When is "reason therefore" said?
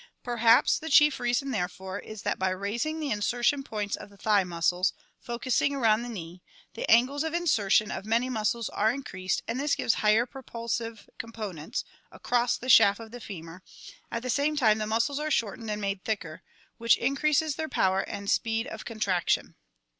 1.19-1.99